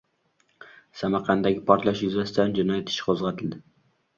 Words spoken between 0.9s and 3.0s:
Samarqanddagi portlash yuzasidan jinoyat